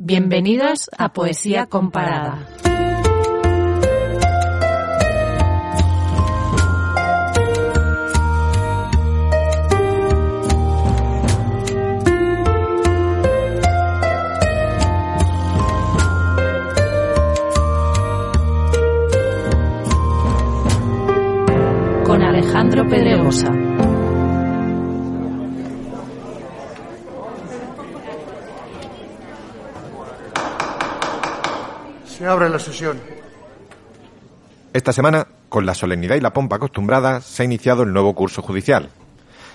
Bienvenidos 0.00 0.88
a 0.96 1.12
Poesía 1.12 1.66
Comparada. 1.66 2.46
Se 32.18 32.26
abre 32.26 32.48
la 32.48 32.58
sesión. 32.58 33.00
Esta 34.72 34.92
semana, 34.92 35.28
con 35.48 35.64
la 35.64 35.74
solemnidad 35.76 36.16
y 36.16 36.20
la 36.20 36.32
pompa 36.32 36.56
acostumbrada, 36.56 37.20
se 37.20 37.42
ha 37.42 37.44
iniciado 37.44 37.84
el 37.84 37.92
nuevo 37.92 38.12
curso 38.16 38.42
judicial. 38.42 38.90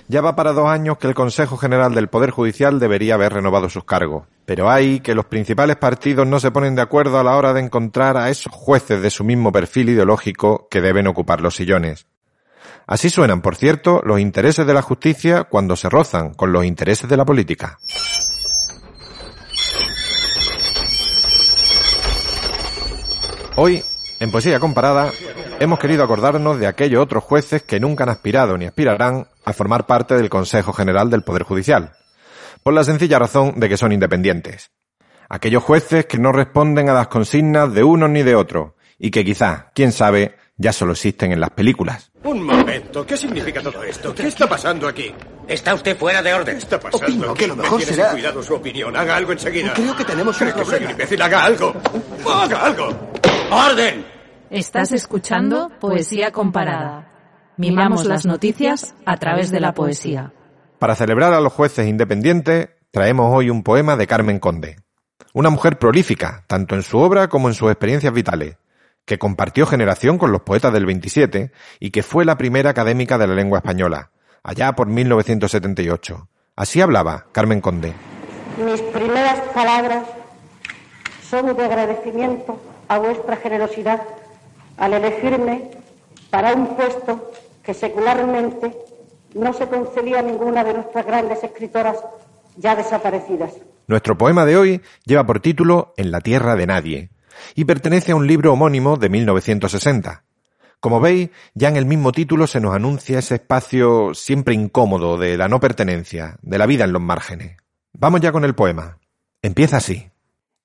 Ya 0.08 0.22
va 0.22 0.34
para 0.34 0.54
dos 0.54 0.66
años 0.68 0.96
que 0.96 1.06
el 1.06 1.14
Consejo 1.14 1.58
General 1.58 1.94
del 1.94 2.08
Poder 2.08 2.30
Judicial 2.30 2.80
debería 2.80 3.14
haber 3.14 3.34
renovado 3.34 3.68
sus 3.68 3.84
cargos, 3.84 4.24
pero 4.46 4.70
hay 4.70 5.00
que 5.00 5.14
los 5.14 5.26
principales 5.26 5.76
partidos 5.76 6.26
no 6.26 6.40
se 6.40 6.52
ponen 6.52 6.74
de 6.74 6.80
acuerdo 6.80 7.18
a 7.18 7.24
la 7.24 7.36
hora 7.36 7.52
de 7.52 7.60
encontrar 7.60 8.16
a 8.16 8.30
esos 8.30 8.52
jueces 8.54 9.02
de 9.02 9.10
su 9.10 9.24
mismo 9.24 9.52
perfil 9.52 9.90
ideológico 9.90 10.66
que 10.70 10.80
deben 10.80 11.06
ocupar 11.06 11.42
los 11.42 11.56
sillones. 11.56 12.06
Así 12.86 13.10
suenan, 13.10 13.42
por 13.42 13.56
cierto, 13.56 14.00
los 14.06 14.20
intereses 14.20 14.66
de 14.66 14.72
la 14.72 14.82
justicia 14.82 15.44
cuando 15.44 15.76
se 15.76 15.90
rozan 15.90 16.32
con 16.32 16.50
los 16.50 16.64
intereses 16.64 17.10
de 17.10 17.16
la 17.18 17.26
política. 17.26 17.78
Hoy, 23.56 23.82
en 24.20 24.30
Poesía 24.30 24.58
Comparada, 24.60 25.10
hemos 25.60 25.78
querido 25.78 26.02
acordarnos 26.04 26.58
de 26.58 26.66
aquellos 26.66 27.02
otros 27.02 27.22
jueces 27.24 27.62
que 27.62 27.80
nunca 27.80 28.04
han 28.04 28.10
aspirado 28.10 28.56
ni 28.58 28.66
aspirarán 28.66 29.28
a 29.44 29.52
formar 29.52 29.86
parte 29.86 30.16
del 30.16 30.28
Consejo 30.30 30.72
General 30.72 31.08
del 31.10 31.22
Poder 31.22 31.42
Judicial, 31.44 31.92
por 32.62 32.74
la 32.74 32.84
sencilla 32.84 33.18
razón 33.18 33.58
de 33.60 33.68
que 33.68 33.76
son 33.76 33.92
independientes. 33.92 34.70
Aquellos 35.28 35.62
jueces 35.62 36.06
que 36.06 36.18
no 36.18 36.32
responden 36.32 36.88
a 36.88 36.94
las 36.94 37.08
consignas 37.08 37.72
de 37.72 37.84
unos 37.84 38.10
ni 38.10 38.22
de 38.22 38.34
otros, 38.34 38.72
y 38.98 39.10
que 39.10 39.24
quizá, 39.24 39.70
quién 39.74 39.92
sabe, 39.92 40.36
ya 40.56 40.72
solo 40.72 40.92
existen 40.92 41.32
en 41.32 41.40
las 41.40 41.50
películas. 41.50 42.10
Un 42.22 42.42
momento, 42.44 43.04
¿qué 43.06 43.16
significa 43.16 43.60
todo 43.60 43.82
esto? 43.82 44.14
¿Qué 44.14 44.28
está 44.28 44.48
pasando 44.48 44.86
aquí? 44.88 45.12
Está 45.48 45.74
usted 45.74 45.96
fuera 45.98 46.22
de 46.22 46.32
orden. 46.32 46.56
¿Qué 46.56 46.62
está 46.62 46.78
pasando? 46.80 47.04
Opino 47.06 47.34
que 47.34 47.46
lo 47.48 47.56
Me 47.56 47.62
mejor 47.64 47.82
será- 47.82 48.10
cuidado 48.12 48.42
su 48.42 48.54
opinión. 48.54 48.96
Haga 48.96 49.16
algo 49.16 49.32
enseguida. 49.32 49.72
Creo 49.74 49.96
que 49.96 50.04
tenemos 50.04 50.40
un 50.40 50.48
¿Cree 50.48 50.52
que 50.52 50.58
soy 50.58 50.62
un 50.64 50.70
problema. 50.70 50.90
imbécil? 50.92 51.22
Haga 51.22 51.44
algo. 51.44 51.74
¡Haga 52.32 52.64
algo! 52.64 53.12
¡Orden! 53.54 54.04
Estás 54.50 54.90
escuchando 54.90 55.70
Poesía 55.78 56.32
Comparada. 56.32 57.12
Mimamos 57.56 58.04
las 58.04 58.26
noticias 58.26 58.96
a 59.06 59.16
través 59.16 59.52
de 59.52 59.60
la 59.60 59.74
poesía. 59.74 60.32
Para 60.80 60.96
celebrar 60.96 61.32
a 61.32 61.40
los 61.40 61.52
jueces 61.52 61.86
independientes, 61.86 62.70
traemos 62.90 63.32
hoy 63.32 63.50
un 63.50 63.62
poema 63.62 63.94
de 63.94 64.08
Carmen 64.08 64.40
Conde. 64.40 64.80
Una 65.34 65.50
mujer 65.50 65.78
prolífica, 65.78 66.42
tanto 66.48 66.74
en 66.74 66.82
su 66.82 66.98
obra 66.98 67.28
como 67.28 67.46
en 67.46 67.54
sus 67.54 67.70
experiencias 67.70 68.12
vitales, 68.12 68.56
que 69.04 69.20
compartió 69.20 69.66
generación 69.66 70.18
con 70.18 70.32
los 70.32 70.42
poetas 70.42 70.72
del 70.72 70.86
27 70.86 71.52
y 71.78 71.92
que 71.92 72.02
fue 72.02 72.24
la 72.24 72.36
primera 72.36 72.70
académica 72.70 73.18
de 73.18 73.28
la 73.28 73.36
lengua 73.36 73.58
española, 73.58 74.10
allá 74.42 74.72
por 74.72 74.88
1978. 74.88 76.28
Así 76.56 76.80
hablaba 76.80 77.26
Carmen 77.30 77.60
Conde. 77.60 77.92
Mis 78.58 78.80
primeras 78.80 79.38
palabras 79.54 80.04
son 81.30 81.54
de 81.54 81.64
agradecimiento 81.64 82.73
a 82.88 82.98
vuestra 82.98 83.36
generosidad 83.36 84.02
al 84.76 84.94
elegirme 84.94 85.70
para 86.30 86.52
un 86.54 86.76
puesto 86.76 87.32
que 87.62 87.74
secularmente 87.74 88.76
no 89.34 89.52
se 89.52 89.66
concedía 89.66 90.20
a 90.20 90.22
ninguna 90.22 90.64
de 90.64 90.74
nuestras 90.74 91.06
grandes 91.06 91.42
escritoras 91.42 91.98
ya 92.56 92.76
desaparecidas. 92.76 93.52
Nuestro 93.86 94.16
poema 94.16 94.44
de 94.44 94.56
hoy 94.56 94.80
lleva 95.04 95.26
por 95.26 95.40
título 95.40 95.92
En 95.96 96.10
la 96.10 96.20
tierra 96.20 96.56
de 96.56 96.66
nadie 96.66 97.10
y 97.54 97.64
pertenece 97.64 98.12
a 98.12 98.16
un 98.16 98.26
libro 98.26 98.52
homónimo 98.52 98.96
de 98.96 99.08
1960. 99.08 100.24
Como 100.80 101.00
veis, 101.00 101.30
ya 101.54 101.68
en 101.68 101.76
el 101.76 101.86
mismo 101.86 102.12
título 102.12 102.46
se 102.46 102.60
nos 102.60 102.74
anuncia 102.74 103.18
ese 103.18 103.36
espacio 103.36 104.14
siempre 104.14 104.54
incómodo 104.54 105.16
de 105.16 105.36
la 105.36 105.48
no 105.48 105.58
pertenencia, 105.58 106.36
de 106.42 106.58
la 106.58 106.66
vida 106.66 106.84
en 106.84 106.92
los 106.92 107.02
márgenes. 107.02 107.56
Vamos 107.92 108.20
ya 108.20 108.32
con 108.32 108.44
el 108.44 108.54
poema. 108.54 108.98
Empieza 109.40 109.78
así. 109.78 110.10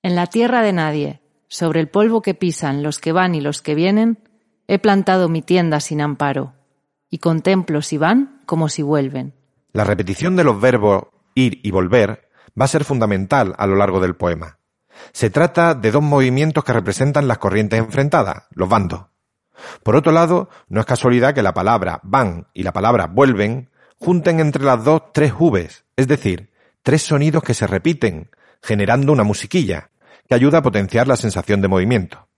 En 0.02 0.16
la 0.16 0.26
tierra 0.26 0.62
de 0.62 0.72
nadie, 0.72 1.19
sobre 1.50 1.80
el 1.80 1.88
polvo 1.88 2.22
que 2.22 2.34
pisan 2.34 2.82
los 2.82 3.00
que 3.00 3.12
van 3.12 3.34
y 3.34 3.40
los 3.40 3.60
que 3.60 3.74
vienen, 3.74 4.18
he 4.68 4.78
plantado 4.78 5.28
mi 5.28 5.42
tienda 5.42 5.80
sin 5.80 6.00
amparo, 6.00 6.54
y 7.10 7.18
contemplo 7.18 7.82
si 7.82 7.98
van 7.98 8.40
como 8.46 8.68
si 8.68 8.82
vuelven. 8.82 9.34
La 9.72 9.84
repetición 9.84 10.36
de 10.36 10.44
los 10.44 10.60
verbos 10.60 11.08
ir 11.34 11.60
y 11.64 11.72
volver 11.72 12.28
va 12.58 12.64
a 12.64 12.68
ser 12.68 12.84
fundamental 12.84 13.54
a 13.58 13.66
lo 13.66 13.74
largo 13.74 14.00
del 14.00 14.14
poema. 14.14 14.58
Se 15.12 15.28
trata 15.28 15.74
de 15.74 15.90
dos 15.90 16.02
movimientos 16.02 16.62
que 16.62 16.72
representan 16.72 17.26
las 17.26 17.38
corrientes 17.38 17.80
enfrentadas, 17.80 18.44
los 18.52 18.68
bandos. 18.68 19.06
Por 19.82 19.96
otro 19.96 20.12
lado, 20.12 20.48
no 20.68 20.80
es 20.80 20.86
casualidad 20.86 21.34
que 21.34 21.42
la 21.42 21.52
palabra 21.52 22.00
van 22.04 22.46
y 22.54 22.62
la 22.62 22.72
palabra 22.72 23.06
vuelven 23.06 23.70
junten 23.98 24.40
entre 24.40 24.64
las 24.64 24.84
dos 24.84 25.12
tres 25.12 25.34
Vs, 25.38 25.84
es 25.96 26.08
decir, 26.08 26.50
tres 26.82 27.02
sonidos 27.02 27.42
que 27.42 27.54
se 27.54 27.66
repiten, 27.66 28.30
generando 28.62 29.12
una 29.12 29.24
musiquilla, 29.24 29.90
que 30.30 30.36
ayuda 30.36 30.58
a 30.58 30.62
potenciar 30.62 31.08
la 31.08 31.16
sensación 31.16 31.60
de 31.60 31.66
movimiento. 31.66 32.28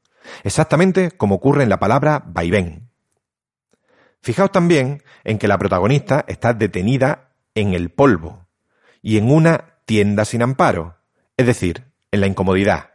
Exactamente 0.45 1.11
como 1.11 1.35
ocurre 1.35 1.63
en 1.63 1.69
la 1.69 1.79
palabra 1.79 2.23
vaivén. 2.25 2.89
Fijaos 4.23 4.51
también 4.51 5.03
en 5.25 5.39
que 5.39 5.47
la 5.47 5.59
protagonista 5.59 6.25
está 6.27 6.55
detenida 6.55 7.35
en 7.55 7.75
el 7.75 7.91
polvo 7.91 8.47
y 9.03 9.19
en 9.19 9.31
una 9.31 9.75
tienda 9.85 10.25
sin 10.25 10.41
amparo, 10.41 10.97
es 11.37 11.45
decir, 11.45 11.85
en 12.11 12.23
la 12.23 12.29
incomodidad. 12.29 12.93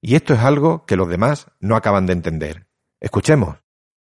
Y 0.00 0.14
esto 0.14 0.34
es 0.34 0.40
algo 0.40 0.86
que 0.86 0.94
los 0.94 1.08
demás 1.08 1.48
no 1.58 1.74
acaban 1.74 2.06
de 2.06 2.12
entender. 2.12 2.68
Escuchemos. 3.00 3.56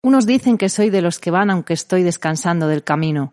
Unos 0.03 0.27
dicen 0.27 0.59
que 0.59 0.71
soy 0.71 0.91
de 0.91 1.03
los 1.03 1.21
que 1.21 1.31
van 1.31 1.51
aunque 1.51 1.73
estoy 1.73 2.03
descansando 2.03 2.67
del 2.67 2.83
camino. 2.83 3.33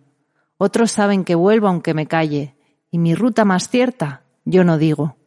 Otros 0.58 0.92
saben 0.92 1.24
que 1.24 1.34
vuelvo 1.34 1.70
aunque 1.70 1.96
me 1.96 2.06
calle. 2.06 2.56
Y 2.92 3.00
mi 3.00 3.16
ruta 3.16 3.46
más 3.46 3.68
cierta, 3.68 4.22
yo 4.46 4.64
no 4.64 4.78
digo. 4.78 5.18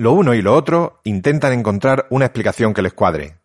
Lo 0.00 0.12
uno 0.12 0.32
y 0.32 0.40
lo 0.40 0.54
otro 0.54 1.02
intentan 1.04 1.52
encontrar 1.52 2.06
una 2.08 2.24
explicación 2.24 2.72
que 2.72 2.80
les 2.80 2.94
cuadre. 2.94 3.36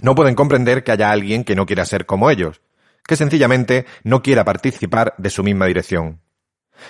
No 0.00 0.14
pueden 0.14 0.34
comprender 0.34 0.82
que 0.82 0.92
haya 0.92 1.10
alguien 1.10 1.44
que 1.44 1.54
no 1.54 1.66
quiera 1.66 1.84
ser 1.84 2.06
como 2.06 2.30
ellos, 2.30 2.62
que 3.06 3.14
sencillamente 3.14 3.84
no 4.02 4.22
quiera 4.22 4.42
participar 4.42 5.12
de 5.18 5.28
su 5.28 5.42
misma 5.42 5.66
dirección. 5.66 6.22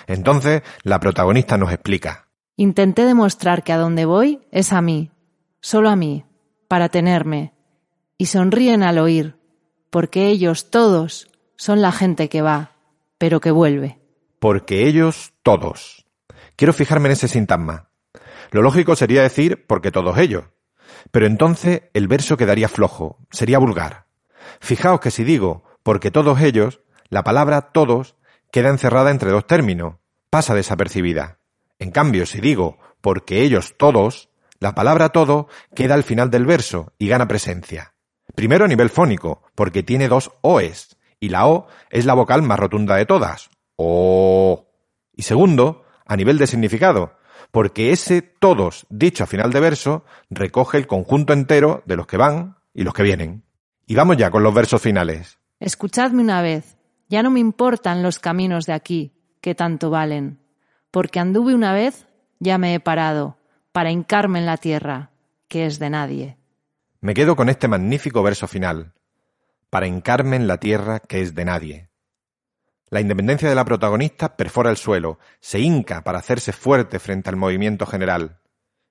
Entonces, 0.07 0.61
la 0.83 1.01
protagonista 1.01 1.57
nos 1.57 1.73
explica. 1.73 2.29
Intenté 2.55 3.03
demostrar 3.03 3.65
que 3.65 3.73
a 3.73 3.77
donde 3.77 4.05
voy 4.05 4.39
es 4.51 4.71
a 4.71 4.81
mí, 4.81 5.11
solo 5.59 5.89
a 5.89 5.97
mí, 5.97 6.23
para 6.69 6.87
tenerme. 6.87 7.51
Y 8.17 8.27
sonríen 8.27 8.83
al 8.83 8.99
oír, 8.99 9.35
porque 9.89 10.27
ellos 10.27 10.71
todos 10.71 11.27
son 11.57 11.81
la 11.81 11.91
gente 11.91 12.29
que 12.29 12.41
va, 12.41 12.71
pero 13.17 13.41
que 13.41 13.51
vuelve. 13.51 13.99
Porque 14.39 14.87
ellos 14.87 15.33
todos. 15.43 16.05
Quiero 16.55 16.71
fijarme 16.71 17.09
en 17.09 17.11
ese 17.11 17.27
sintagma. 17.27 17.86
Lo 18.51 18.61
lógico 18.61 18.95
sería 18.95 19.21
decir 19.21 19.65
porque 19.67 19.91
todos 19.91 20.17
ellos. 20.17 20.45
Pero 21.11 21.25
entonces 21.25 21.83
el 21.93 22.07
verso 22.07 22.37
quedaría 22.37 22.69
flojo, 22.69 23.19
sería 23.31 23.59
vulgar. 23.59 24.07
Fijaos 24.59 24.99
que 24.99 25.11
si 25.11 25.23
digo 25.23 25.63
porque 25.83 26.11
todos 26.11 26.41
ellos, 26.41 26.81
la 27.09 27.23
palabra 27.23 27.71
todos 27.71 28.15
queda 28.51 28.69
encerrada 28.69 29.11
entre 29.11 29.31
dos 29.31 29.47
términos, 29.47 29.95
pasa 30.29 30.55
desapercibida. 30.55 31.39
En 31.79 31.91
cambio, 31.91 32.25
si 32.25 32.41
digo 32.41 32.77
porque 33.01 33.43
ellos 33.43 33.75
todos, 33.77 34.29
la 34.59 34.73
palabra 34.73 35.09
todo 35.09 35.47
queda 35.75 35.93
al 35.93 36.03
final 36.03 36.29
del 36.29 36.45
verso 36.45 36.93
y 36.97 37.07
gana 37.07 37.27
presencia. 37.27 37.93
Primero 38.35 38.65
a 38.65 38.67
nivel 38.67 38.89
fónico, 38.89 39.43
porque 39.55 39.83
tiene 39.83 40.07
dos 40.07 40.31
oes, 40.41 40.97
y 41.19 41.29
la 41.29 41.47
o 41.47 41.67
es 41.89 42.05
la 42.05 42.13
vocal 42.13 42.41
más 42.41 42.59
rotunda 42.59 42.95
de 42.95 43.05
todas. 43.05 43.49
O. 43.75 44.67
Y 45.13 45.23
segundo, 45.23 45.85
a 46.05 46.15
nivel 46.15 46.37
de 46.37 46.47
significado, 46.47 47.17
porque 47.51 47.91
ese 47.91 48.21
todos, 48.21 48.85
dicho 48.89 49.23
a 49.23 49.27
final 49.27 49.51
de 49.51 49.59
verso, 49.59 50.05
recoge 50.29 50.77
el 50.77 50.87
conjunto 50.87 51.33
entero 51.33 51.83
de 51.85 51.95
los 51.95 52.07
que 52.07 52.17
van 52.17 52.57
y 52.73 52.83
los 52.83 52.93
que 52.93 53.03
vienen. 53.03 53.43
Y 53.85 53.95
vamos 53.95 54.17
ya 54.17 54.31
con 54.31 54.43
los 54.43 54.53
versos 54.53 54.81
finales. 54.81 55.39
Escuchadme 55.59 56.21
una 56.21 56.41
vez, 56.41 56.77
ya 57.09 57.23
no 57.23 57.31
me 57.31 57.39
importan 57.39 58.03
los 58.03 58.19
caminos 58.19 58.65
de 58.65 58.73
aquí, 58.73 59.13
que 59.41 59.55
tanto 59.55 59.89
valen, 59.89 60.39
porque 60.91 61.19
anduve 61.19 61.55
una 61.55 61.73
vez, 61.73 62.07
ya 62.39 62.57
me 62.57 62.73
he 62.73 62.79
parado, 62.79 63.37
para 63.71 63.91
hincarme 63.91 64.39
en 64.39 64.45
la 64.45 64.57
tierra, 64.57 65.11
que 65.47 65.65
es 65.65 65.79
de 65.79 65.89
nadie. 65.89 66.37
Me 66.99 67.13
quedo 67.13 67.35
con 67.35 67.49
este 67.49 67.67
magnífico 67.67 68.23
verso 68.23 68.47
final, 68.47 68.93
para 69.69 69.87
hincarme 69.87 70.35
en 70.35 70.47
la 70.47 70.57
tierra 70.57 70.99
que 70.99 71.21
es 71.21 71.35
de 71.35 71.45
nadie. 71.45 71.86
La 72.89 73.01
independencia 73.01 73.49
de 73.49 73.55
la 73.55 73.65
protagonista 73.65 74.37
perfora 74.37 74.69
el 74.69 74.77
suelo, 74.77 75.19
se 75.39 75.59
hinca 75.59 76.03
para 76.03 76.19
hacerse 76.19 76.53
fuerte 76.53 76.99
frente 76.99 77.29
al 77.29 77.35
movimiento 77.35 77.85
general, 77.85 78.39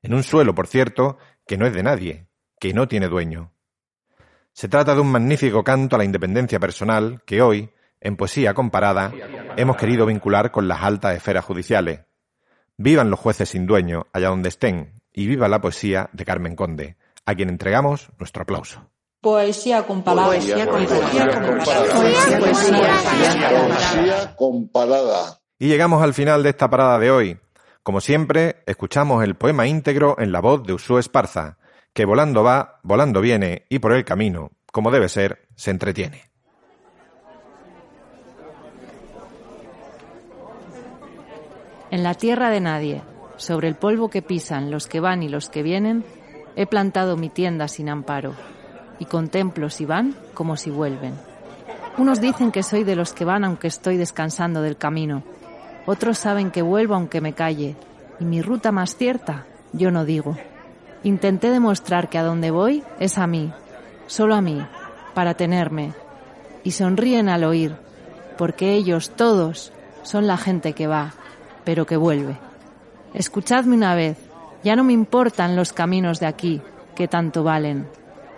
en 0.02 0.14
un 0.14 0.22
suelo, 0.22 0.54
por 0.54 0.66
cierto, 0.66 1.18
que 1.46 1.56
no 1.56 1.66
es 1.66 1.72
de 1.72 1.82
nadie, 1.82 2.28
que 2.60 2.74
no 2.74 2.88
tiene 2.88 3.08
dueño. 3.08 3.52
Se 4.52 4.68
trata 4.68 4.94
de 4.94 5.00
un 5.00 5.10
magnífico 5.10 5.64
canto 5.64 5.96
a 5.96 5.98
la 5.98 6.04
independencia 6.04 6.60
personal 6.60 7.22
que 7.24 7.42
hoy, 7.42 7.70
en 8.00 8.16
poesía 8.16 8.54
comparada, 8.54 9.12
hemos 9.56 9.76
querido 9.76 10.06
vincular 10.06 10.50
con 10.50 10.68
las 10.68 10.82
altas 10.82 11.16
esferas 11.16 11.44
judiciales. 11.44 12.00
Vivan 12.76 13.10
los 13.10 13.18
jueces 13.20 13.48
sin 13.48 13.66
dueño, 13.66 14.06
allá 14.12 14.28
donde 14.28 14.50
estén, 14.50 15.02
y 15.12 15.26
viva 15.26 15.48
la 15.48 15.60
poesía 15.60 16.10
de 16.12 16.24
Carmen 16.24 16.54
Conde, 16.54 16.96
a 17.24 17.34
quien 17.34 17.48
entregamos 17.48 18.10
nuestro 18.18 18.42
aplauso. 18.42 18.90
Poesía 19.26 19.82
comparada. 19.82 20.28
Poesía 20.28 20.68
comparada. 24.36 25.40
Y 25.58 25.66
llegamos 25.66 26.00
al 26.00 26.14
final 26.14 26.44
de 26.44 26.50
esta 26.50 26.70
parada 26.70 26.96
de 27.00 27.10
hoy. 27.10 27.36
Como 27.82 28.00
siempre, 28.00 28.62
escuchamos 28.66 29.24
el 29.24 29.34
poema 29.34 29.66
íntegro 29.66 30.14
en 30.20 30.30
la 30.30 30.40
voz 30.40 30.62
de 30.62 30.74
Usú 30.74 30.98
Esparza, 30.98 31.58
que 31.92 32.04
volando 32.04 32.44
va, 32.44 32.78
volando 32.84 33.20
viene 33.20 33.66
y 33.68 33.80
por 33.80 33.94
el 33.94 34.04
camino, 34.04 34.52
como 34.70 34.92
debe 34.92 35.08
ser, 35.08 35.48
se 35.56 35.72
entretiene. 35.72 36.30
En 41.90 42.04
la 42.04 42.14
tierra 42.14 42.50
de 42.50 42.60
nadie, 42.60 43.02
sobre 43.38 43.66
el 43.66 43.74
polvo 43.74 44.08
que 44.08 44.22
pisan 44.22 44.70
los 44.70 44.86
que 44.86 45.00
van 45.00 45.24
y 45.24 45.28
los 45.28 45.50
que 45.50 45.64
vienen, 45.64 46.04
he 46.54 46.68
plantado 46.68 47.16
mi 47.16 47.28
tienda 47.28 47.66
sin 47.66 47.88
amparo 47.88 48.36
y 48.98 49.04
contemplo 49.04 49.70
si 49.70 49.84
van 49.84 50.14
como 50.34 50.56
si 50.56 50.70
vuelven. 50.70 51.14
Unos 51.98 52.20
dicen 52.20 52.52
que 52.52 52.62
soy 52.62 52.84
de 52.84 52.96
los 52.96 53.12
que 53.12 53.24
van 53.24 53.44
aunque 53.44 53.68
estoy 53.68 53.96
descansando 53.96 54.62
del 54.62 54.76
camino. 54.76 55.22
Otros 55.86 56.18
saben 56.18 56.50
que 56.50 56.62
vuelvo 56.62 56.94
aunque 56.94 57.20
me 57.20 57.32
calle. 57.32 57.76
Y 58.20 58.24
mi 58.24 58.42
ruta 58.42 58.72
más 58.72 58.96
cierta, 58.96 59.46
yo 59.72 59.90
no 59.90 60.04
digo. 60.04 60.36
Intenté 61.02 61.50
demostrar 61.50 62.08
que 62.08 62.18
a 62.18 62.22
donde 62.22 62.50
voy 62.50 62.82
es 62.98 63.18
a 63.18 63.26
mí, 63.26 63.52
solo 64.06 64.34
a 64.34 64.40
mí, 64.40 64.60
para 65.14 65.34
tenerme. 65.34 65.92
Y 66.64 66.72
sonríen 66.72 67.28
al 67.28 67.44
oír, 67.44 67.76
porque 68.36 68.74
ellos 68.74 69.10
todos 69.10 69.72
son 70.02 70.26
la 70.26 70.36
gente 70.36 70.72
que 70.72 70.86
va, 70.86 71.14
pero 71.64 71.86
que 71.86 71.96
vuelve. 71.96 72.36
Escuchadme 73.14 73.74
una 73.74 73.94
vez, 73.94 74.18
ya 74.64 74.76
no 74.76 74.84
me 74.84 74.92
importan 74.92 75.56
los 75.56 75.72
caminos 75.72 76.20
de 76.20 76.26
aquí, 76.26 76.60
que 76.94 77.08
tanto 77.08 77.42
valen 77.44 77.86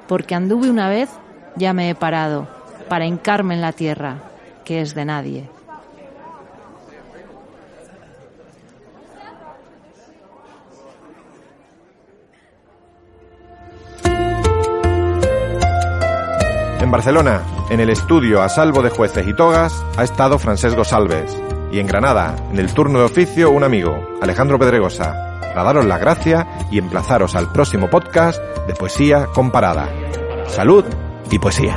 porque 0.08 0.34
anduve 0.34 0.70
una 0.70 0.88
vez, 0.88 1.10
ya 1.56 1.72
me 1.72 1.90
he 1.90 1.94
parado, 1.94 2.49
para 2.88 3.06
hincarme 3.06 3.55
en 3.55 3.60
la 3.60 3.72
tierra, 3.72 4.16
que 4.64 4.81
es 4.81 4.94
de 4.94 5.05
nadie. 5.05 5.49
En 16.81 16.90
Barcelona, 16.90 17.43
en 17.70 17.81
el 17.81 17.90
estudio 17.90 18.40
a 18.40 18.49
salvo 18.49 18.82
de 18.82 18.88
jueces 18.88 19.26
y 19.28 19.34
togas, 19.34 19.84
ha 19.99 20.04
estado 20.04 20.38
Francesco 20.38 20.84
Salves. 20.84 21.37
Y 21.70 21.81
en 21.81 21.87
Granada, 21.87 22.34
en 22.50 22.58
el 22.58 22.72
turno 22.72 23.00
de 23.00 23.04
oficio, 23.04 23.50
un 23.50 23.62
amigo, 23.62 24.16
Alejandro 24.22 24.58
Pedregosa 24.58 25.28
para 25.58 25.64
daros 25.64 25.87
las 25.87 26.00
gracias 26.00 26.46
y 26.70 26.78
emplazaros 26.78 27.34
al 27.34 27.50
próximo 27.50 27.88
podcast 27.88 28.40
de 28.69 28.75
Poesía 28.75 29.26
Comparada. 29.35 29.88
Salud 30.47 30.85
y 31.31 31.38
poesía. 31.38 31.76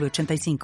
85 0.00 0.58